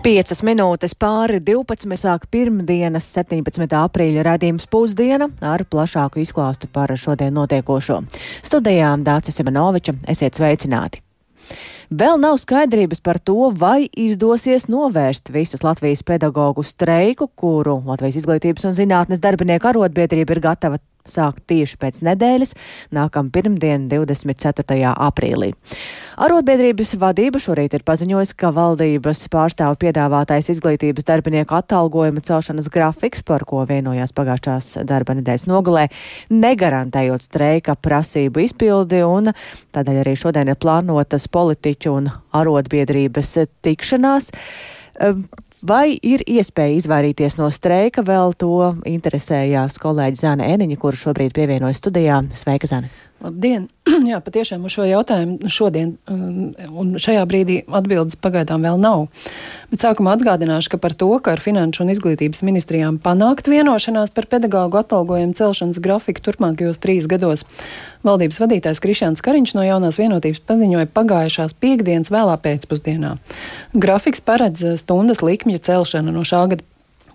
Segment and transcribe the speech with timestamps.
[0.00, 1.84] Piecas minūtes pāri 12.
[2.00, 3.66] sāk pirmdienas 17.
[3.76, 8.00] aprīļa radījums pusdiena ar plašāku izklāstu par šodien notiekošo.
[8.42, 11.04] Studijām Dācis Semenoviča, esiet sveicināti!
[11.90, 18.68] Vēl nav skaidrības par to, vai izdosies novērst visas Latvijas pedagoģu streiku, kuru Latvijas izglītības
[18.70, 22.54] un zinātnes darbinieku arotbiedrība ir gatava sākt tieši pēc nedēļas,
[22.94, 24.92] nākamā pirmdiena, 24.
[24.92, 25.52] aprīlī.
[26.20, 33.46] Arotbiedrības vadība šorīt ir paziņojusi, ka valdības pārstāvu piedāvātais izglītības darbinieku atalgojuma celšanas grafiks, par
[33.48, 35.86] ko vienojās pagājušās darba nedēļas nogalē,
[36.30, 39.32] negarantējot streika prasību izpildi, un
[39.74, 44.30] tādēļ arī šodien ir plānotas politiķu un arotbiedrības tikšanās.
[45.60, 48.00] Vai ir iespēja izvairīties no streika?
[48.00, 52.22] Vēl to interesējās kolēģi Zana Eniņa, kura šobrīd pievienojas studijā.
[52.32, 53.09] Sveika, Zana!
[53.20, 53.68] Labdien!
[54.10, 59.08] Jā, patiešām uz šo jautājumu šodien um, un šajā brīdī atbildes pagaidām vēl nav.
[59.70, 64.26] Bet sākumā atgādināšu, ka par to, ka ar Finanšu un izglītības ministrijām panākt vienošanās par
[64.32, 67.44] pedagāgu atalgojumu celšanas grafiku turpmākajos trīs gados,
[68.06, 73.14] valdības vadītājs Krišāns Kariņš no jaunās vienotības paziņoja pagājušās piekdienas vēlā pēcpusdienā.
[73.76, 76.64] Grafiks paredz stundas likmju celšanu no šā gada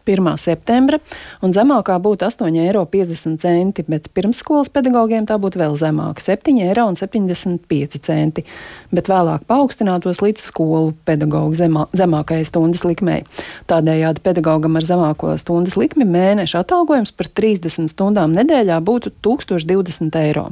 [0.05, 0.37] 1.
[0.37, 0.99] septembra,
[1.41, 8.43] un zemākā būtu 8,50 eiro, bet pirmsskolas pedagogiem tā būtu vēl zemāka- 7,75 eiro,
[8.91, 13.23] bet vēlāk paaugstinātos līdz skolu pedagoģu zemā, zemākajai stundas likmei.
[13.67, 20.51] Tādējādi pedagogam ar zemāko stundas likmi mēneša atalgojums par 30 stundām nedēļā būtu 1020 eiro.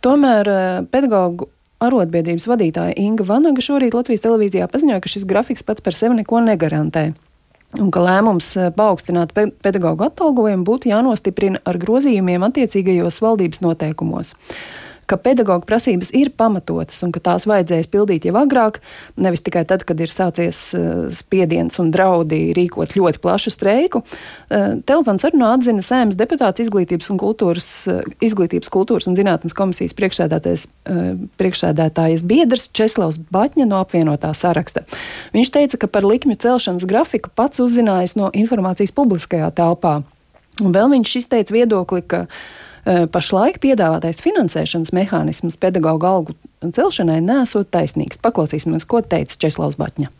[0.00, 1.48] Tomēr eh, pedagoģu
[1.80, 6.40] arotbiedrības vadītāja Inga Vanaga šorīt Latvijas televīzijā paziņoja, ka šis grafiks pats par sevi neko
[6.44, 7.10] negarantē
[7.78, 14.34] un ka lēmums eh, paaugstināt pedagoģu atalgojumu būtu jānostiprina ar grozījumiem attiecīgajos valdības noteikumos
[15.10, 18.74] ka pedagoģa prasības ir pamatotas un ka tās vajadzēs pildīt jau agrāk,
[19.20, 20.82] nevis tikai tad, kad ir sācies uh,
[21.14, 23.98] spiediens un draudi rīkot ļoti plašu streiku.
[24.02, 24.06] Uh,
[24.86, 32.22] telefons sarunā atzina sēmas deputāts izglītības un kultūras, uh, izglītības, kultūras un zinātnes komisijas priekšsēdētājas
[32.30, 34.80] biedrs Česlavs Batņa no apvienotā saraksta.
[35.34, 39.94] Viņš teica, ka par likmju celšanas grafiku pats uzzinājis no informācijas publiskajā telpā.
[40.60, 42.34] Un vēl viņš izteica viedokli, ka uh, Eh,
[43.12, 48.20] pašlaik piedāvātais finansēšanas mehānisms pedagoģa algu celšanai nesot taisnīgs.
[48.24, 50.10] Paklausīsimies, ko teica Česlavs Batņa.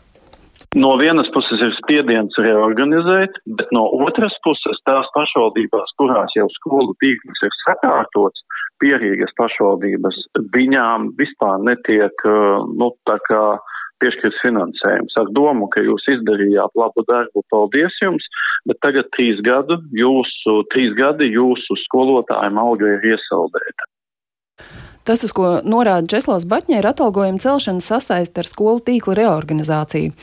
[0.71, 6.95] No vienas puses ir spiediens reorganizēt, bet no otras puses tās pašvaldībās, kurās jau skolu
[7.03, 8.45] tīkls ir sakārtots,
[8.79, 10.21] pierīgas pašvaldības,
[10.55, 13.43] viņām vispār netiek, eh, nu, tā kā
[14.01, 18.25] piešķirs finansējums ar domu, ka jūs izdarījāt labu darbu, paldies jums,
[18.69, 23.90] bet tagad trīs gadu jūsu, trīs gadi jūsu skolotājiem alga ir iesaldēta.
[25.03, 30.13] Tas, uz ko norāda Česlavs Batņē, ir atalgojuma celšana sasaist ar skolu tīkla reorganizāciju.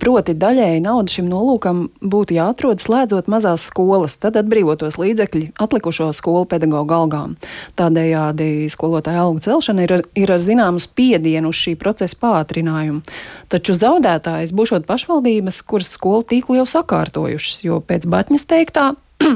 [0.00, 6.46] Proti, daļēji nauda šim nolūkam būtu jāatrod slēdzot mazās skolas, tad atbrīvotos līdzekļi atlikušo skolu
[6.48, 7.36] pedagoģu algām.
[7.76, 13.04] Tādējādi skolotāja algu celšana ir, ir ar zināmu spiedienu uz šī procesa pātrinājumu.
[13.52, 18.92] Taču zaudētājs būšot pašvaldības, kuras skolu tīklu jau sakārtojušas, jo pēc Batņas teiktā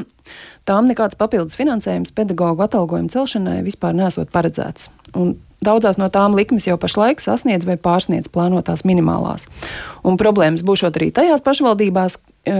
[0.66, 4.90] Tām nekāds papildus finansējums pedagoģu atalgojumu celšanai vispār nesot paredzēts.
[5.14, 9.46] Un Daudzās no tām likmes jau pašlaik sasniedz vai pārsniedz plānotās minimālās.
[10.04, 12.56] Un problēmas būs arī tajās pašvaldībās, e,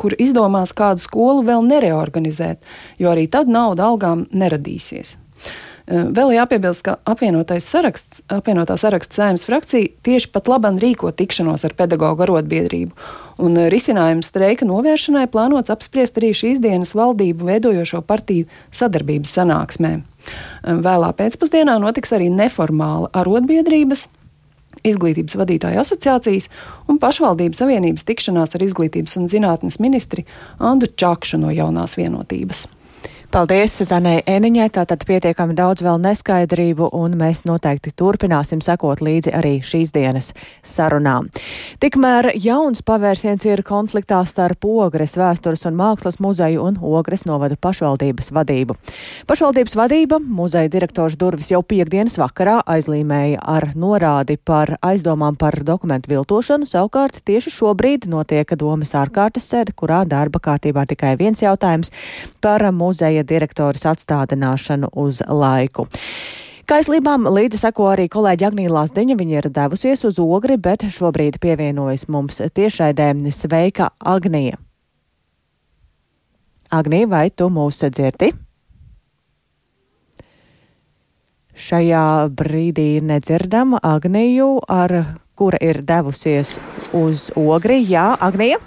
[0.00, 2.64] kur izdomās kādu skolu vēl nereorganizēt,
[2.98, 5.18] jo arī tad nauda algām neradīsies.
[5.88, 11.72] Vēl jāpiebilst, ka apvienotais saraksts, apvienotā saraksta sēmas frakcija tieši pat labam rīko tikšanos ar
[11.78, 19.32] pedagoģu arotbiedrību un risinājums streika novēršanai plānots apspriest arī šīs dienas valdību veidojošo partiju sadarbības
[19.38, 19.94] sanāksmē.
[20.84, 24.08] Vēlā pēcpusdienā notiks arī neformāla arotbiedrības,
[24.86, 26.46] Izglītības vadītāju asociācijas
[26.86, 30.22] un pašvaldības savienības tikšanās ar izglītības un zinātnes ministri
[30.62, 32.68] Andu Čakšu no jaunās vienotības.
[33.28, 39.50] Paldies Zanai Eniņai, tātad pietiekami daudz vēl neskaidrību, un mēs noteikti turpināsim sekot līdzi arī
[39.60, 40.30] šīs dienas
[40.64, 41.26] sarunām.
[41.76, 48.32] Tikmēr jauns pavērsiens ir konfliktā starp Ogres vēstures un mākslas muzeju un Ogres novada pašvaldības
[48.32, 48.78] vadību.
[49.28, 56.14] Pašvaldības vadība muzeja direktors durvis jau piekdienas vakarā aizlīmēja ar norādi par aizdomām par dokumentu
[56.14, 61.92] viltošanu, savukārt tieši šobrīd notiek domas ārkārtas sēde, kurā darba kārtībā tikai viens jautājums
[62.40, 65.88] par muzeja muzeja direktoras atstādināšanu uz laiku.
[66.68, 69.16] Kaislībām līdzi seko arī kolēģi Agnija Lazdiņa.
[69.16, 73.14] Viņa ir devusies uz ogri, bet šobrīd pievienojas mums tiešraidē.
[73.32, 74.58] Sveika, Agnija!
[76.70, 78.34] Agnija, vai tu mūs dzirdi?
[81.58, 86.58] šajā brīdī nedzirdam Agniju, ar kura ir devusies
[86.94, 87.82] uz ogri.
[87.82, 88.60] Jā, Agnija?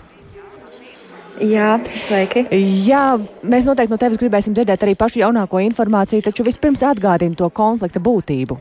[1.41, 2.45] Jā, sveiki.
[2.85, 3.05] Jā,
[3.41, 8.01] mēs noteikti no tevis gribēsim dzirdēt arī pašu jaunāko informāciju, taču vispirms atgādinu to konflikta
[8.03, 8.59] būtību.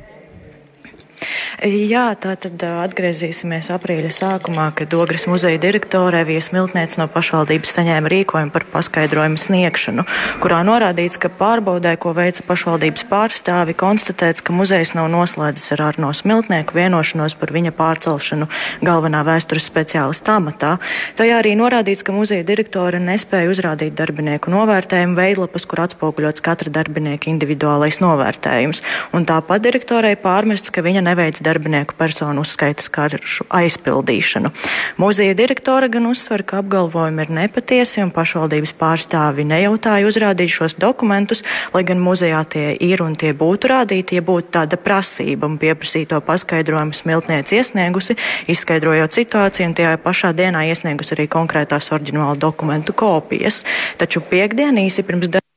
[1.59, 8.11] Jā, tā tad atgriezīsimies aprīļa sākumā, kad Ogres muzeja direktore Vijas Miltniec no pašvaldības saņēma
[8.13, 10.05] rīkojumu par paskaidrojumu sniegšanu,
[10.45, 16.13] kurā norādīts, ka pārbaudē, ko veica pašvaldības pārstāvi, konstatēts, ka muzejs nav noslēdzis ar Arno
[16.15, 18.47] Smiltnieku vienošanos par viņa pārcelšanu
[18.87, 20.77] galvenā vēstures speciālista amatā.
[21.19, 27.31] Tajā arī norādīts, ka muzeja direktore nespēja uzrādīt darbinieku novērtējumu veidlapas, kur atspoguļots katra darbinieka
[27.35, 28.85] individuālais novērtējums.
[29.19, 34.53] Un tāpat direktorei pārmests, ka viņa neveic darbinieku personu uzskaitas karšu aizpildīšanu.
[35.01, 41.45] Muzeja direktore gan uzsver, ka apgalvojumi ir nepatiesi un pašvaldības pārstāvi nejautāja uzrādīt šos dokumentus,
[41.75, 46.21] lai gan muzejā tie ir un tie būtu rādīti, ja būtu tāda prasība un pieprasīto
[46.25, 48.17] paskaidrojumu smiltniece iesniegusi,
[48.51, 53.65] izskaidrojot situāciju un tajā pašā dienā iesniegusi arī konkrētās oriģināla dokumentu kopijas.
[54.01, 55.50] Taču piekdien īsi pirms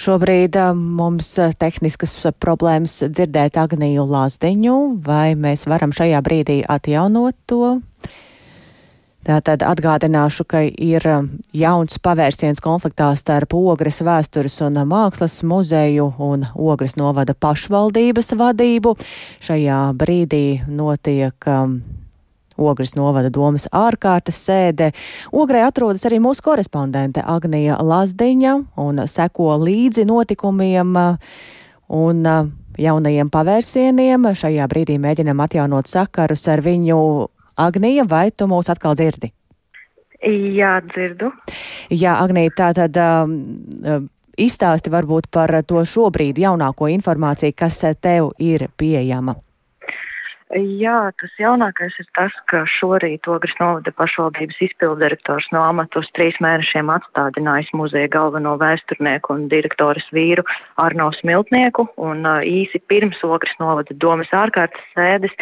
[0.00, 7.74] Šobrīd mums tehniskas problēmas dzirdēt Agniju Lāsdiņu, vai mēs varam šajā brīdī atjaunot to?
[9.28, 11.04] Tātad atgādināšu, ka ir
[11.52, 18.96] jauns pavērsiens konfliktā starp Ogres vēstures un mākslas muzeju un Ogres novada pašvaldības vadību.
[19.44, 21.52] Šajā brīdī notiek
[22.60, 24.90] Ogres novada domas ārkārtas sēde.
[25.32, 28.54] Ogrē atrodas arī mūsu korespondente Agnija Lazdiņa
[28.84, 30.94] un seko līdzi notikumiem
[31.96, 32.22] un
[32.80, 34.30] jaunajiem pavērsieniem.
[34.36, 37.00] Šajā brīdī mēģinam atjaunot sakarus ar viņu.
[37.60, 39.32] Agnija, vai tu mūs atkal dzirdi?
[40.20, 41.32] Jā, dzirdu.
[41.90, 42.96] Jā, Agnija, tā tad.
[43.00, 44.08] Um,
[44.40, 49.34] Izstāsti varbūt par to šobrīd jaunāko informāciju, kas tev ir pieejama.
[50.50, 56.40] Jā, tas jaunākais ir tas, ka šorīt Ogres novada pašvaldības izpildirektors no amata uz trīs
[56.42, 60.42] mēnešiem atstādinājis muzeja galveno vēsturnieku un direktoras vīru
[60.74, 61.86] Arno Smiltnieku.
[62.02, 65.38] Un, īsi pirms Ogres novada domas ārkārtas sēdes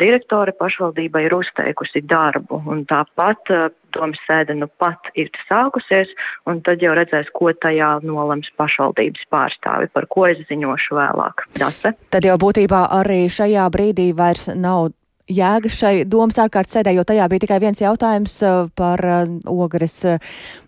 [0.00, 2.62] direktore pašvaldībai ir uzteikusi darbu.
[2.88, 3.52] Tāpat
[3.98, 6.14] domas sēde nu pat ir sākusies,
[6.48, 11.48] un tad jau redzēs, ko tajā nolems pašvaldības pārstāvi, par ko es ziņošu vēlāk.
[11.58, 11.94] Dase?
[12.14, 14.90] Tad jau būtībā arī šajā brīdī vairs nav
[15.28, 19.96] jēga šai domas ārkārtas sēdē, jo tajā bija tikai viens jautājums uh, par uh, Ogres
[20.08, 20.16] uh,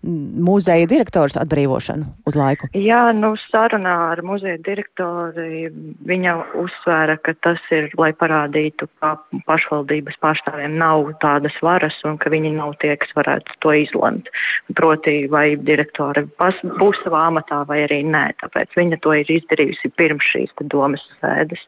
[0.05, 2.71] muzeja direktors atbrīvošanu uz laiku.
[2.77, 5.71] Jā, nu sarunā ar muzeja direktori
[6.09, 9.17] viņa uzsvēra, ka tas ir, lai parādītu, ka
[9.49, 14.31] pašvaldības pārstāvjiem nav tādas varas un ka viņi nav tie, kas varētu to izlemt.
[14.77, 18.27] Proti, vai direktore būs savā amatā vai arī nē.
[18.45, 21.67] Tāpēc viņa to ir izdarījusi pirms šīs domas sēdes.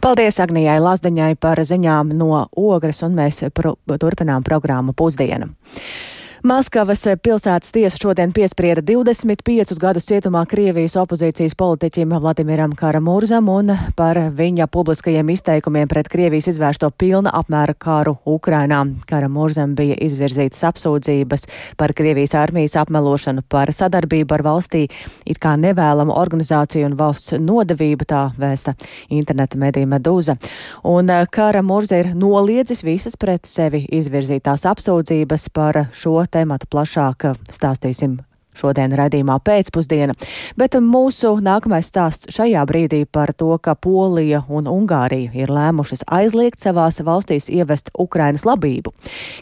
[0.00, 5.50] Paldies Agnijai Lazdeņai par ziņām no Ogres, un mēs pro turpinām programmu pusdienu.
[6.44, 14.18] Maskavas pilsētas tiesa šodien piesprieda 25 gadus cietumā Krievijas opozīcijas politiķim Vladimiram Karamurzam un par
[14.36, 18.82] viņa publiskajiem izteikumiem pret Krievijas izvērsto pilna apmēra kāru Ukrainā.
[19.08, 21.46] Karamurzam bija izvirzītas apsūdzības
[21.80, 24.84] par Krievijas armijas apmelošanu, par sadarbību ar valstī
[25.24, 28.76] it kā nevēlamu organizāciju un valsts nodevību, tā vēsta
[29.08, 30.36] interneta medija Medūza.
[30.84, 38.18] Un Karamurza ir noliedzis visas pret sevi izvirzītās apsūdzības par šo tēmatu plašāk stāstīsim
[38.56, 40.16] šodien redzījumā pēcpusdiena,
[40.58, 46.64] bet mūsu nākamais stāsts šajā brīdī par to, ka Polija un Ungārija ir lēmušas aizliegt
[46.64, 48.94] savās valstīs ievest Ukrainas labību.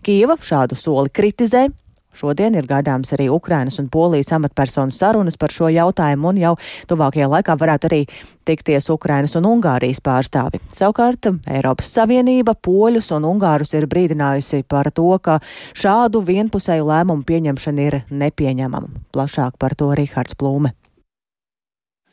[0.05, 1.69] Kieva šādu soli kritizē,
[2.15, 6.55] Šodien ir gaidāms arī Ukrainas un Polijas amatpersonu sarunas par šo jautājumu, un jau
[6.91, 8.01] tuvākajā laikā varētu arī
[8.47, 10.61] tikties Ukrainas un Ungārijas pārstāvi.
[10.75, 15.41] Savukārt Eiropas Savienība poļus un ungārus ir brīdinājusi par to, ka
[15.75, 19.07] šādu vienpusēju lēmumu pieņemšana ir nepieņemama.
[19.15, 20.75] Plašāk par to Rihards Plūme.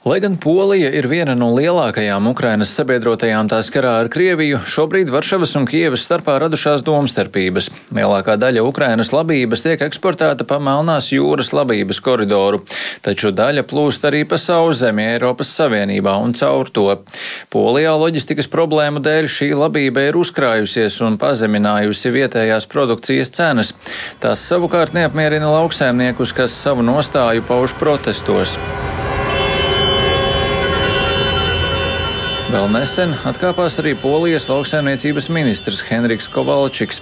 [0.01, 5.51] Lai gan Polija ir viena no lielākajām Ukrainas sabiedrotajām tās karā ar Krieviju, šobrīd Varšavas
[5.59, 7.67] un Kievas starpā radušās domstarpības.
[7.93, 12.63] Lielākā daļa Ukrainas labības tiek eksportēta pa Melnās jūras labības koridoru,
[13.05, 16.87] taču daļa plūst arī pa sauszemi Eiropas Savienībā un caur to.
[17.53, 23.75] Polijā loģistikas problēmu dēļ šī labība ir uzkrājusies un pazeminājusi vietējās produkcijas cenas.
[24.17, 28.57] Tas savukārt neapmierina lauksēmniekus, kas savu nostāju pauž protestos.
[32.51, 36.97] Vēl nesen atkāpās arī Polijas lauksaimniecības ministrs Henriks Kovalčiks.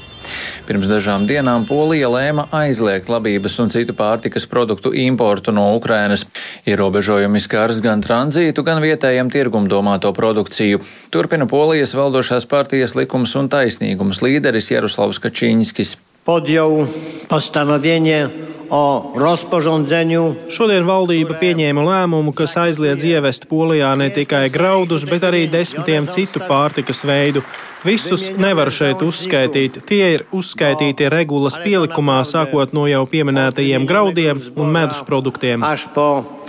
[0.67, 6.27] Pirms dažām dienām Polija lēma aizliegt labības un citu pārtikas produktu importu no Ukrainas.
[6.69, 10.83] Ierobežojumi skars gan tranzītu, gan vietējiem tirgum domāto produkciju.
[11.09, 15.95] Turpina Polijas valdošās partijas likums un taisnīgums līderis Jaroslavs Kačīņskis.
[16.29, 16.85] Podjau
[17.25, 18.21] postanovienie
[18.69, 20.23] o rozporządzeniu.
[20.53, 26.43] Šodien valdība pieņēma lēmumu, kas aizliedz ievest Polijā ne tikai graudus, bet arī desmitiem citu
[26.45, 27.43] pārtikas veidu.
[27.83, 29.81] Visus nevaru šeit uzskaitīt.
[29.87, 35.63] Tie ir uzskaitīti regulas pielikumā, sākot no jau pieminētajiem graudiem un medus produktiem.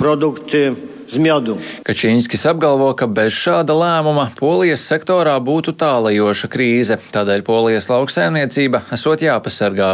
[0.01, 1.59] Produkty zmiodu.
[1.87, 9.25] Kačīnskis apgalvo, ka bez šāda lēmuma polijas sektorā būtu tālajoša krīze, tādēļ polijas lauksēmniecība esot
[9.25, 9.91] jāpasargā.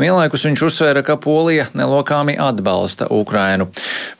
[0.00, 3.68] Vienlaikus viņš uzsvēra, ka polija nelokāmi atbalsta Ukrainu.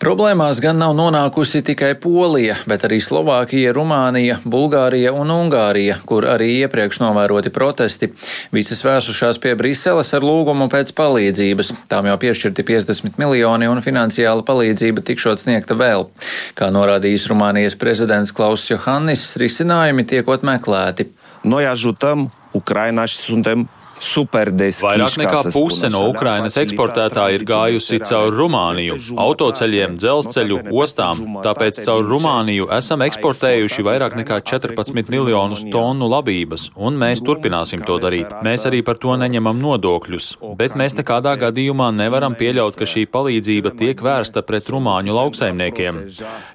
[0.02, 6.52] Problēmās gan nav nonākusi tikai Polija, bet arī Slovākija, Rumānija, Bulgārija un Ungārija, kur arī
[6.62, 8.11] iepriekš novēroti protesti.
[8.55, 11.73] Visas vērsušās pie Briseles ar lūgumu pēc palīdzības.
[11.90, 16.09] Tām jau piešķirti 50 miljoni un finansiāla palīdzība tikšot sniegta vēl.
[16.54, 21.11] Kā norādījis Rumānijas prezidents Klauss Johannis, risinājumi tiekot meklēti.
[21.42, 23.68] Noi ajutăm Ucraina și suntem.
[23.97, 31.23] Vairāk nekā puse no Ukrainas eksportētāji ir gājusi caur Rumāniju, autoceļiem, dzelzceļu, ostām.
[31.45, 37.97] Tāpēc caur Rumāniju esam eksportējuši vairāk nekā 14 miljonus tonu labības, un mēs turpināsim to
[38.03, 38.35] darīt.
[38.45, 40.29] Mēs arī par to neņemam nodokļus,
[40.61, 46.03] bet mēs nekādā gadījumā nevaram pieļaut, ka šī palīdzība tiek vērsta pret rumāņu lauksaimniekiem.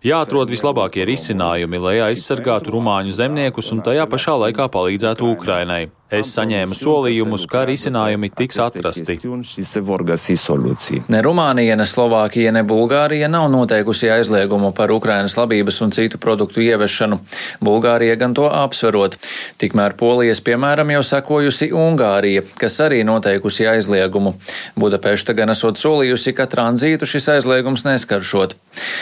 [0.06, 5.88] Jāatrod vislabākie risinājumi, lai aizsargātu rumāņu zemniekus un tajā pašā laikā palīdzētu Ukrainai.
[6.12, 9.16] Es saņēmu solījumus, ka risinājumi tiks atrasti.
[11.08, 16.60] Ne Rumānija, ne Slovākija, ne Bulgārija nav noteikusi aizliegumu par Ukrainas labības un citu produktu
[16.66, 17.22] ieviešanu.
[17.64, 19.16] Bulgārija gan to apsverot.
[19.64, 24.36] Tikmēr Polijas piemēram jau sekojusi Ungārija, kas arī noteikusi aizliegumu.
[24.76, 28.60] Budapešta gan esot solījusi, ka tranzītu šis aizliegums neskaršot.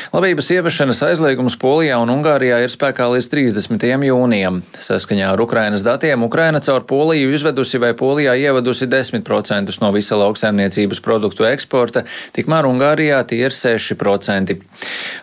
[0.09, 3.83] Labības ieviešanas aizliegums Polijā un Ungārijā ir spēkā līdz 30.
[4.07, 4.63] jūnijam.
[4.81, 11.01] Saskaņā ar Ukrainas datiem Ukraina caur Poliju izvedusi vai Polijā ievedusi 10% no visa lauksaimniecības
[11.05, 14.55] produktu eksporta, tikmēr Ungārijā tie ir 6%.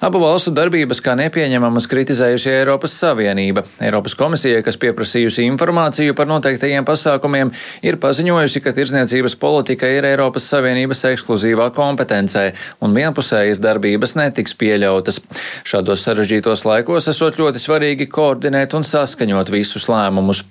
[0.06, 3.66] Abu valstu darbības kā nepieņemamas kritizējusi Eiropas Savienība.
[3.82, 7.50] Eiropas komisija, kas pieprasījusi informāciju par noteiktajiem pasākumiem,
[7.82, 12.46] ir paziņojusi, ka tirzniecības politika ir Eiropas Savienības ekskluzīvā kompetencē
[12.86, 15.20] un vienpusējas darbības netiks pieļautas.
[15.66, 20.44] Šādos sarežģītos laikos esot ļoti svarīgi koordinēt un saskaņot visus lēmumus.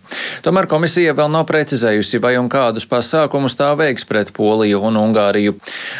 [0.45, 5.59] Tomēr komisija vēl nav precizējusi, vai un kādus pasākumus tā veiks pret Poliju un Ungāriju.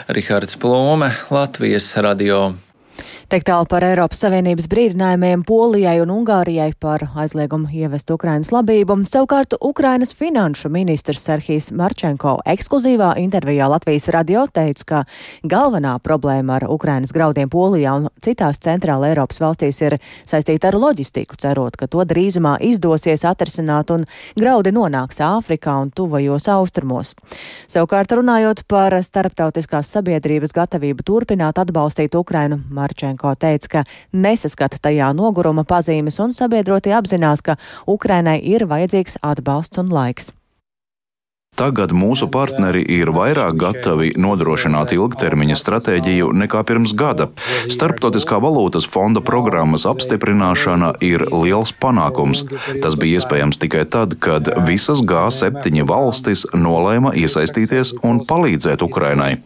[0.10, 2.65] Rihards Plūme, Latvijas radio.
[3.26, 9.00] Teikt tālu par Eiropas Savienības brīdinājumiem Polijai un Ungārijai par aizliegumu ievest Ukrainas labību.
[9.10, 15.00] Savukārt Ukrainas finanšu ministrs Serhijas Marčenko ekskluzīvā intervijā Latvijas radio teica, ka
[15.42, 21.34] galvenā problēma ar Ukrainas graudiem Polijā un citās centrāla Eiropas valstīs ir saistīta ar loģistiku,
[21.42, 24.06] cerot, ka to drīzumā izdosies atrisināt un
[24.38, 27.16] graudi nonāks Āfrikā un tuvajos austrumos.
[27.66, 35.14] Savukārt runājot par starptautiskās sabiedrības gatavību turpināt atbalstīt Ukrainu, Marčenko Lukašenko teica, ka nesaskata tajā
[35.16, 37.56] noguruma pazīmes un sabiedrotie apzinās, ka
[37.88, 40.32] Ukrainai ir vajadzīgs atbalsts un laiks.
[41.56, 47.30] Tagad mūsu partneri ir vairāk gatavi nodrošināt ilgtermiņa stratēģiju nekā pirms gada.
[47.72, 52.44] Starptautiskā valūtas fonda programmas apstiprināšana ir liels panākums.
[52.84, 59.38] Tas bija iespējams tikai tad, kad visas G7 valstis nolēma iesaistīties un palīdzēt Ukrainai.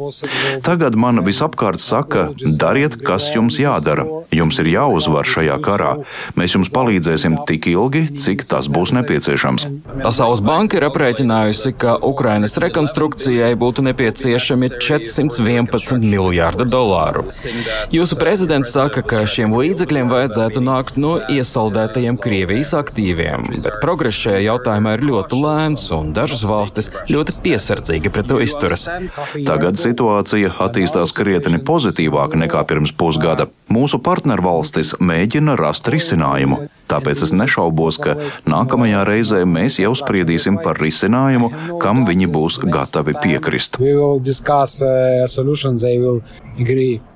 [0.65, 4.07] Tagad man visapkārt saka, dariet, kas jums jādara.
[4.33, 5.93] Jums ir jāuzvar šajā karā.
[6.39, 9.69] Mēs jums palīdzēsim tik ilgi, cik tas būs nepieciešams.
[10.01, 17.25] Pasaules banka ir aprēķinājusi, ka Ukrainas rekonstrukcijai būtu nepieciešami 411 miljārdi dolāru.
[17.93, 24.41] Jūsu prezidents saka, ka šiem līdzekļiem vajadzētu nākt no iesaldētajiem Krievijas aktīviem, bet progress šajā
[24.47, 28.87] jautājumā ir ļoti lēns un dažas valstis ļoti piesardzīgi pret to izturas.
[29.47, 33.49] Tagad situācija attīstās krietni pozitīvāk nekā pirms pusgada.
[33.69, 36.67] Mūsu partnervalstis mēģina rast risinājumu.
[36.89, 38.15] Tāpēc es nešaubos, ka
[38.49, 41.51] nākamajā reizē mēs jau spriedīsim par risinājumu,
[41.83, 43.77] kam viņi būs gatavi piekrist.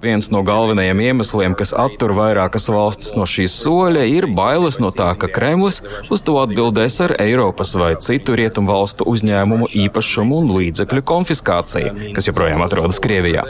[0.04, 5.10] Viens no galvenajiem iemesliem, kas attur vairākas valstis no šīs soļa, ir bailes no tā,
[5.20, 5.82] ka Kremlis
[6.14, 12.30] uz to atbildēs ar Eiropas vai citu rietumu valstu uzņēmumu īpašumu un līdzekļu konfiskāciju, kas
[12.30, 13.46] joprojām atrodas Krievijā.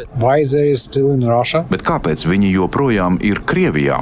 [1.70, 4.00] Bet kāpēc viņi joprojām ir Krievijā?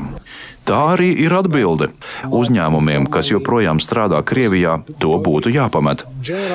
[0.62, 1.89] Tā arī ir atbilde.
[2.30, 6.03] Uzņēmumiem, kas joprojām strādā Krievijā, to būtu jāpamet.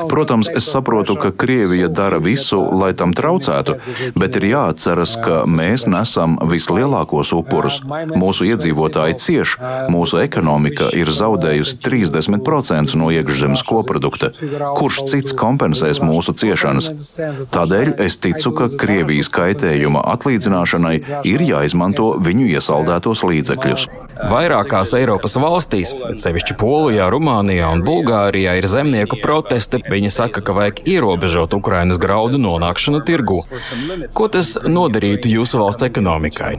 [0.06, 3.74] Protams, es saprotu, ka Krievija dara visu, lai tam traucētu,
[4.14, 7.80] bet ir jāatceras, ka mēs nesam vislielākos upurus.
[8.14, 9.56] Mūsu iedzīvotāji cieš,
[9.90, 14.30] mūsu ekonomika ir zaudējusi 30% no iekšzemes koprodukta.
[14.78, 16.92] Kurš cits kompensēs mūsu ciešanas?
[17.50, 20.96] Tādēļ es ticu, ka Krievijas kaitējuma atlīdzināšanai
[21.26, 23.90] ir jāizmanto viņu iesaldētos līdzekļus.
[24.16, 29.82] Vairākās Eiropas valstīs, sevišķi Polijā, Rumānijā un Bulgārijā, ir zemnieku protesti.
[29.84, 33.42] Viņi saka, ka vajag ierobežot Ukrainas graudu nonākšanu tirgu.
[34.16, 36.54] Ko tas nodarītu jūsu valsts ekonomikai?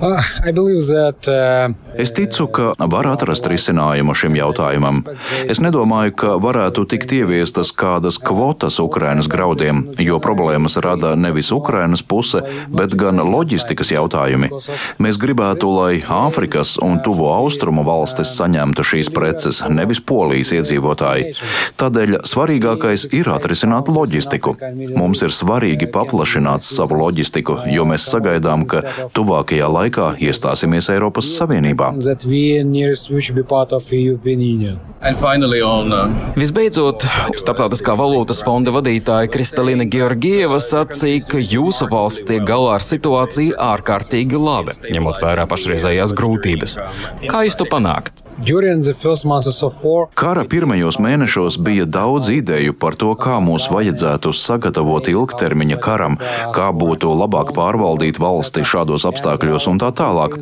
[1.97, 5.01] Es ticu, ka var atrast risinājumu šim jautājumam.
[5.49, 12.05] Es nedomāju, ka varētu tikt ieviestas kādas kvotas Ukrainas graudiem, jo problēmas rada nevis Ukrainas
[12.05, 14.53] puse, bet gan loģistikas jautājumi.
[15.01, 21.33] Mēs gribētu, lai Āfrikas un Tuvo austrumu valstis saņemtu šīs preces, nevis polijas iedzīvotāji.
[21.79, 24.55] Tādēļ svarīgākais ir atrisināt loģistiku.
[24.97, 28.83] Mums ir svarīgi paplašināt savu loģistiku, jo mēs sagaidām, ka
[29.15, 31.91] tuvākajā laikā iestāsimies Eiropas Savienībā.
[36.37, 37.05] Visbeidzot,
[37.37, 44.41] Starptautiskā valūtas fonda vadītāja Kristalina Georgieva sacīja, ka jūsu valsts tiek galā ar situāciju ārkārtīgi
[44.41, 46.77] labi, ņemot vērā pašreizējās grūtības.
[47.25, 48.21] Kā jūs to panākt?
[50.13, 56.19] Kara pirmajos mēnešos bija daudz ideju par to, kā mūs vajadzētu sagatavot ilgtermiņa karam,
[56.53, 60.37] kā būtu labāk pārvaldīt valsti šādos apstākļos un tā tālāk.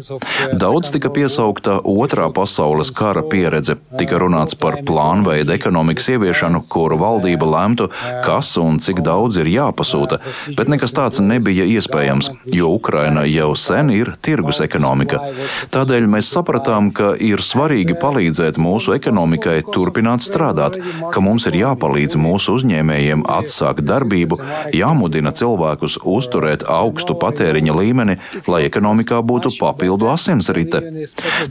[0.59, 7.47] Daudz tika piesaukta otrā pasaules kara pieredze, tika runāts par plānveidu ekonomikas ieviešanu, kuru valdība
[7.47, 7.87] lemtu,
[8.27, 10.19] kas un cik daudz ir jāpasūta,
[10.59, 15.23] bet nekas tāds nebija iespējams, jo Ukraina jau sen ir tirgus ekonomika.
[15.71, 20.77] Tādēļ mēs sapratām, ka ir svarīgi svarīgi palīdzēt mūsu ekonomikai turpināt strādāt,
[21.11, 24.39] ka mums ir jāpalīdz mūsu uzņēmējiem atsākt darbību,
[24.73, 30.81] jāmudina cilvēkus uzturēt augstu patēriņa līmeni, lai ekonomikā būtu papildu asinsrite.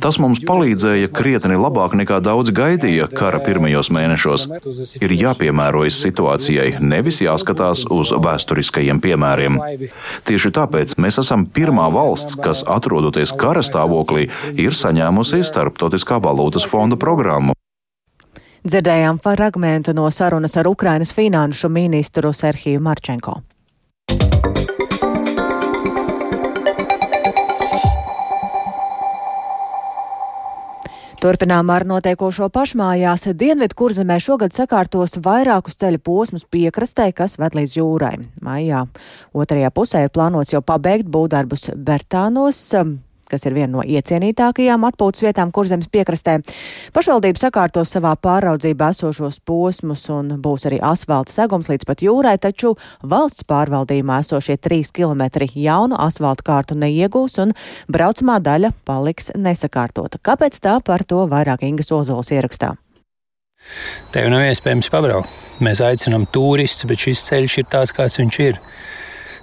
[0.00, 4.48] Tas mums palīdzēja krietni labāk nekā daudz gaidīja kara pirmajos mēnešos.
[5.00, 9.60] Ir jāpiemērojas situācijai, nevis jāskatās uz vēsturiskajiem piemēriem.
[10.26, 16.98] Tieši tāpēc mēs esam pirmā valsts, kas, atrodoties kara stāvoklī, ir saņēmusi starptautiskā valūtas fonda
[17.00, 17.54] programmu.
[18.64, 23.42] Dzirdējām fragmentu no sarunas ar Ukrainas finanšu ministru Serhiju Marčenko.
[31.24, 33.22] Turpinām ar notiekošo pašmājās.
[33.40, 38.18] Dienvidu kurzemē šogad sakārtos vairākus ceļa posmus piekrastē, kas ved līdz jūrai.
[38.44, 38.82] Maijā
[39.32, 42.60] otrajā pusē ir plānots jau pabeigt būvdarbus Bertānos,
[43.34, 46.38] kas ir viena no iecienītākajām atpūtas vietām kurzemes piekrastē.
[46.94, 52.76] Pašvaldība sakārtos savā pāraudzībā esošos posmus un būs arī asfalta segums līdz pat jūrai, taču
[53.02, 57.52] valsts pārvaldījumā esošie trīs kilometri jaunu asfalta kārtu neiegūs un
[57.90, 60.22] braucamā daļa paliks nesakārtota.
[60.22, 62.74] Kāpēc tā par to vairāk Ingas Ozols ierakstā?
[64.12, 65.32] Tev nav iespējams pabraukt.
[65.64, 68.60] Mēs aicinām turistus, bet šis ceļš ir tāds, kāds viņš ir.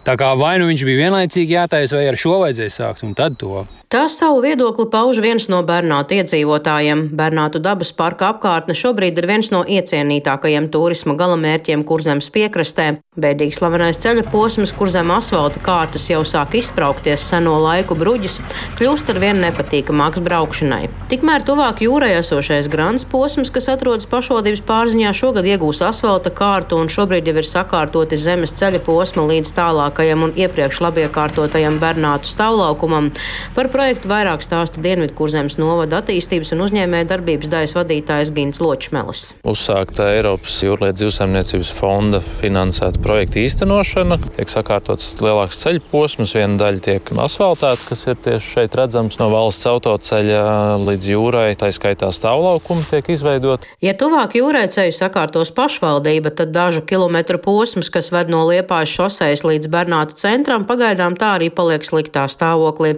[0.08, 3.38] Tā kā vai nu viņš bija vienlaicīgi jātaisa, vai ar šo vajadzēja sākt, un tad
[3.42, 3.66] to.
[3.92, 7.10] Tā savu viedokli pauž viens no Bernātu iedzīvotājiem.
[7.12, 12.86] Bernātu dabas parka apkārtne šobrīd ir viens no iecienītākajiem turisma galamērķiem kurzemes piekrastē.
[13.20, 18.38] Bēdīgi slavenais ceļa posms, kur zem asfalta kārtas jau sāk izspraukties seno laiku bruģis,
[18.80, 20.88] kļūst ar vien nepatīkamāks braukšanai.
[21.12, 26.88] Tikmēr tuvāk jūrai esošais grants posms, kas atrodas pašvaldības pārziņā, šogad iegūs asfalta kārtu un
[26.88, 29.52] šobrīd jau ir sakārtoti zemes ceļa posma līdz
[29.92, 33.12] tālākajam un iepriekš labiekārtotajam Bernātu stāvlaukumam.
[33.56, 39.34] Par projektu vairāk stāsta Dienvidkurzemes novada attīstības un uzņēmēja darbības daļas vadītājs Gins Ločmelis.
[39.44, 44.20] Uzsākta Eiropas jūrlietu zivsaimniecības fonda finansēta projekta īstenošana.
[44.38, 49.30] Tiek sakārtots lielāks ceļu posms, viena daļa tiek asfaltēta, kas ir tieši šeit redzams no
[49.34, 53.68] valsts autoceļa līdz jūrai, tā skaitā stāvlaukumi tiek izveidot.
[53.84, 59.46] Ja tuvāk jūrai ceļu sakārtos pašvaldība, tad dažu kilometru posms, kas ved no Liepājas šoseis
[59.48, 62.94] līdz Bernātu centram, pagaidām tā arī paliek sliktā stāvoklī.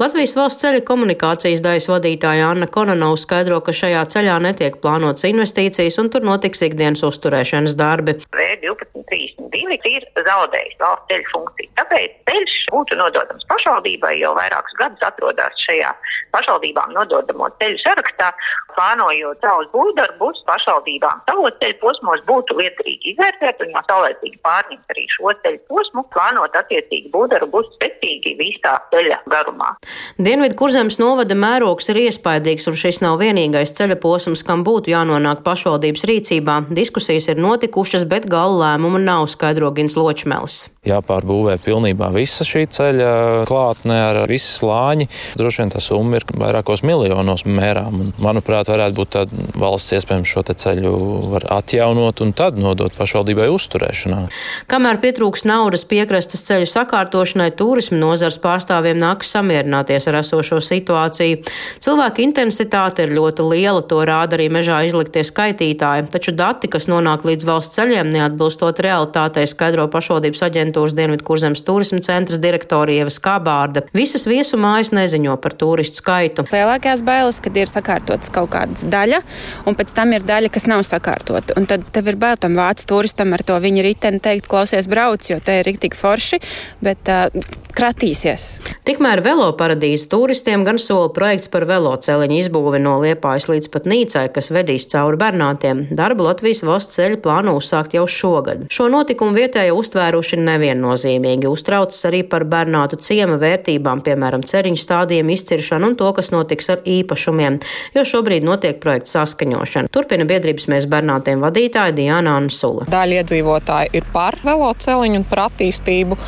[0.00, 6.00] Latvijas valsts ceļa komunikācijas daļas vadītāja Anna Kononova skaidro, ka šajā ceļā netiek plānotas investīcijas
[6.00, 8.16] un tur notiks ikdienas uzturēšanas darbi.
[8.32, 9.31] V1232
[9.66, 11.70] brīvī ir zaudējis valsts ceļu funkciju.
[11.80, 15.92] Tāpēc ceļš būtu nododams pašvaldībai, jau vairākus gadus atrodas šajā
[16.32, 18.30] pašvaldībām nododamo ceļu sarakstā,
[18.72, 21.22] plānojot savus būvdarbus pašvaldībām.
[21.28, 26.56] Savos ceļu posmos būtu liederīgi izvērtēt un jau saulēcīgi pārņemt arī šo ceļu posmu, plānot
[26.62, 29.74] attiecīgi būvdarbus spēcīgi visā ceļa garumā.
[30.22, 35.44] Dienvidu kurzemes novada mērogs ir iespaidīgs, un šis nav vienīgais ceļa posms, kam būtu jānonāk
[35.46, 36.58] pašvaldības rīcībā.
[36.72, 40.68] Diskusijas ir notikušas, bet gala lēmumu nav skaidro Gins Ločmēls.
[40.88, 43.10] Jāpārbūvē pilnībā visa šī ceļa
[43.48, 45.08] klātne ar visu slāņi.
[45.38, 48.00] Droši vien tā summa ir vairākos miljonos mērām.
[48.02, 50.92] Un, manuprāt, varētu būt tāda valsts iespējams šo ceļu
[51.32, 54.22] var atjaunot un tad nodot pašvaldībai uzturēšanā.
[54.70, 61.42] Kamēr pietrūks naudas piekrastes ceļu sakārtošanai, turisma nozars pārstāvjiem nāks samierināties ar esošo situāciju.
[61.82, 67.26] Cilvēku intensitāte ir ļoti liela, to rāda arī mežā izliktie skaitītāji, taču dati, kas nonāk
[67.28, 73.84] līdz valsts ceļiem, neatbilstot realitātei, skaidro pašvaldības aģentūras Dienvidu kurzemes turisma centras direktori Ieva Skabārda.
[73.96, 76.46] Visas viesu mājas neziņo par turistu skaitu.
[76.52, 79.22] Lielākās bailes, kad ir sakārtotas kaut kādas daļa,
[79.66, 81.56] un pēc tam ir daļa, kas nav sakārtota.
[81.60, 85.26] Un tad tev ir bail tam vācu turistam ar to viņa riteni teikt, klausies, brauc,
[85.30, 86.40] jo te ir riktīgi forši,
[86.84, 87.28] bet uh,
[87.76, 88.46] kratīsies.
[88.86, 94.26] Tikmēr velo paradīzes turistiem gan sola projekts par veloceliņu izbūvi no Liepājas līdz pat Nīcai,
[94.34, 95.86] kas vedīs cauri Bernātiem.
[95.94, 98.66] Darbu Latvijas valsts ceļa plāno uzsākt jau šogad.
[98.72, 101.46] Šo notikumu vietēji uztvēruši neviennozīmīgi.
[101.46, 106.82] Uztraucas arī par Bernātu ciema vērtībām, piemēram, ceriņu stādījumu izciršanu un to, kas notiks ar
[106.82, 107.60] īpašumiem,
[107.94, 109.92] jo šobrīd notiek projekta saskaņošana.
[109.94, 112.88] Turpina biedrības mēs Bernātiem vadītāja Diana Ansula.
[112.90, 116.18] Daļa iedzīvotāji ir par veloceliņu un par attīstību,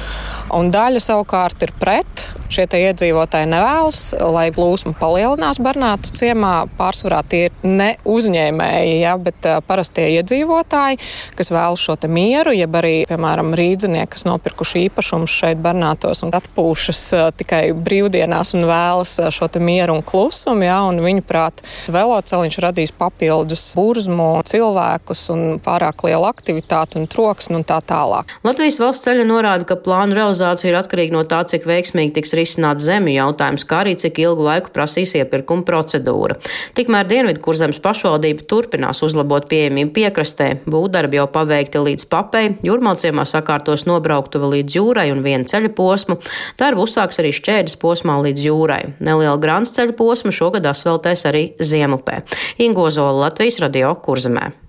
[0.54, 2.28] un daļa savukārt ir pret.
[2.52, 6.66] Šie iedzīvotāji nevēlas, lai plūsma palielinās Bernātu ciemā.
[6.78, 11.00] Pārsvarā tie ir ne uzņēmēji, ja, bet parastie iedzīvotāji,
[11.38, 17.02] kas vēlas šo mieru, jeb arī, piemēram, rīdzinieki, kas nopirkuši īpašumus šeit Bernātos un atpūšas
[17.40, 20.66] tikai brīvdienās un vēlas šo mieru un klusumu.
[20.68, 27.58] Ja, un viņu prāt, veloceliņš radīs papildus burzmu, cilvēkus un pārāk lielu aktivitāti un troksni
[27.58, 28.36] un tā tālāk.
[28.46, 32.82] Latvijas valsts ceļa norāda, ka plānu realizācija ir atkarīga no tā, cik veiksmīgi tiks risināt
[32.82, 36.38] zemju jautājums, kā arī cik ilgu laiku prasīs iepirkuma procedūra.
[36.78, 40.48] Tikmēr Dienvidu kurzemes pašvaldība turpinās uzlabot pieejamību piekrastē.
[40.70, 46.18] Būvdarbi jau paveikti līdz papei, jūrmalciemā sakārtos nobrauktuve līdz jūrai un viena ceļa posmu.
[46.60, 48.82] Darbu uzsāks arī šķēdes posmā līdz jūrai.
[49.04, 52.22] Neliela grāns ceļa posma šogad asfaltēs arī Ziemupē.
[52.64, 54.63] Ingozola Latvijas radio kurzemē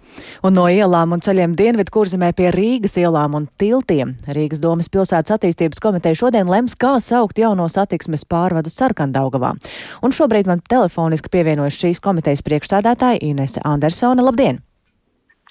[0.45, 4.13] un no ielām un ceļiem dienvidu kurzemē pie Rīgas ielām un tiltiem.
[4.29, 9.55] Rīgas domas pilsētas attīstības komiteja šodien lems, kā saukt jauno satiksmes pārvadu Sarkandaugavā.
[10.05, 14.25] Un šobrīd man telefoniski pievienojas šīs komitejas priekšstādātāja Inese Andersona.
[14.27, 14.61] Labdien!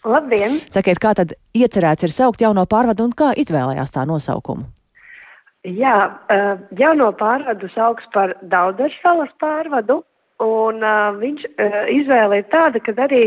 [0.05, 0.61] Labdien!
[0.71, 4.69] Sakiet, kā tad iecerēts ir saukt jauno pārvadu un kā izvēlējās tā nosaukumu?
[5.65, 5.97] Jā,
[6.77, 10.03] jauno pārvadu sauks par Daudersalas pārvadu,
[10.45, 13.23] Un, uh, viņš uh, izvēle ir tāda, ka arī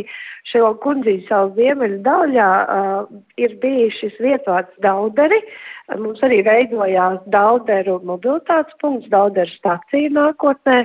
[0.50, 5.40] šajā kundzīs savu ziemeļu daļā uh, ir bijis šis vietvārds dauderi.
[5.42, 10.84] Uh, mums arī veidojās dauderu mobilitātes punkts, dauderu stācija nākotnē.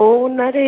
[0.00, 0.66] Un arī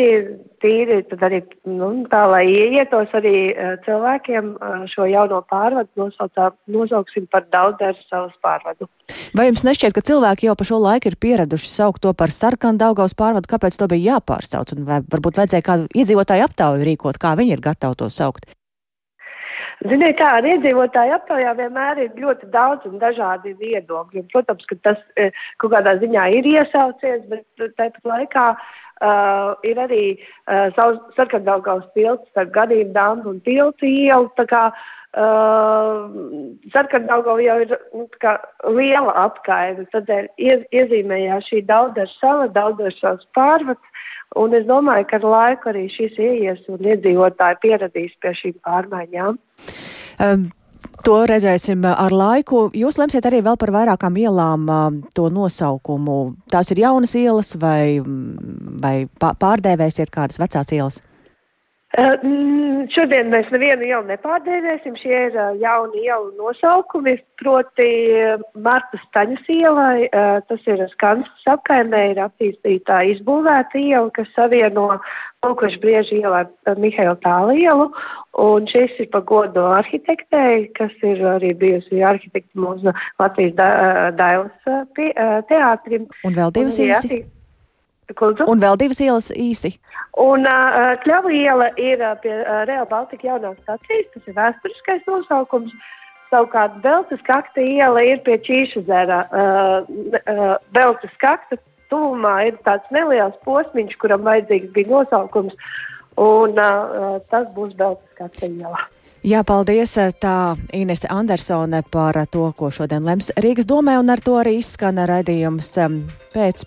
[0.61, 7.25] tīri arī, nu, tā, lai ieietos arī uh, cilvēkiem uh, šo jauno pārvadu, nosaucā, nosauksim
[7.33, 8.91] par daudz savus pārvadu.
[9.33, 12.77] Vai jums nešķiet, ka cilvēki jau pa šo laiku ir pieraduši saukt to par sarkanu
[12.83, 14.77] Daugaus pārvadu, kāpēc to bija jāpārsauc?
[14.77, 18.53] Un vai varbūt vajadzēja kādu iedzīvotāju aptauju rīkot, kā viņi ir gatavi to saukt?
[19.83, 24.27] Ziniet, kā ar iedzīvotāju aptaujā vienmēr ir ļoti daudz un dažādi viedokļi.
[24.31, 25.01] Protams, ka tas
[25.59, 28.47] kaut kādā ziņā ir iesaucies, bet tāpat laikā
[29.03, 30.03] Uh, ir arī
[30.47, 30.69] uh,
[31.17, 34.31] sarkandaugaus tilts starp gadījumu dambu un tiltu ielu.
[34.39, 36.07] Uh,
[36.73, 38.07] Sarkandaugava jau ir nu,
[38.77, 44.07] liela apkaime, tādēļ iez, iezīmējās šī daudzeru sala, daudzeru savas pārvads.
[44.61, 49.39] Es domāju, ka ar laiku arī šīs ieies un iedzīvotāji pieradīs pie šīm pārmaiņām.
[50.23, 50.51] Um.
[51.03, 52.69] To redzēsim ar laiku.
[52.79, 54.69] Jūs lemsiet arī vēl par vairākām ielām
[55.17, 56.19] to nosaukumu.
[56.53, 57.99] Tās ir jaunas ielas vai,
[58.83, 61.01] vai pārdēvēsiet kādas vecās ielas?
[61.93, 64.95] Uh, šodien mēs nevienu ielu nepārdēvēsim.
[64.97, 67.19] Šie ir uh, jauni ielu nosaukumi.
[67.37, 74.33] Proti, uh, Marta Staņas ielai, uh, tas ir Skansas apkaimē, ir attīstītā izbūvēta iela, kas
[74.33, 74.87] savieno
[75.45, 77.91] Lūkošu briežu ielu ar Mihaila Tāla ielu.
[78.41, 83.71] Un šis ir pagodu arhitektei, kas ir arī bijusi arhitekta mūsu Latvijas da,
[84.17, 86.09] Dailas teātrim.
[86.25, 87.25] Un vēl divas īsi.
[88.19, 88.47] Kultu.
[88.51, 89.75] Un vēl divas ielas īsi.
[90.21, 95.05] Un uh, Kļava iela ir uh, pie uh, Real Baltica jaunās stācijas, tas ir vēsturiskais
[95.09, 95.75] nosaukums.
[96.33, 99.21] Savukārt Beltas kakta iela ir pie Čīšazera.
[99.29, 101.61] Uh, uh, Beltas kakta
[101.93, 105.59] tuvumā ir tāds neliels posmiņš, kuram vajadzīgs bija nosaukums,
[106.17, 108.81] un uh, tas būs Beltas kakta iela.
[109.23, 114.35] Jā, paldies tā Inese Andersone par to, ko šodien lems Rīgas domē, un ar to
[114.41, 115.69] arī izskan raidījums
[116.35, 116.65] pēc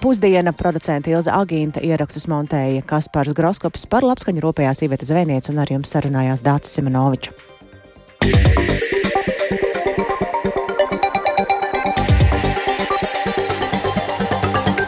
[0.00, 5.74] pusdiena producenta Ilza Agīnta ierakstus montēja Kaspars Groskops par labskaņu rūpējās Iveta Zvēniec un ar
[5.76, 8.67] jums sarunājās Dācis Simenovičs.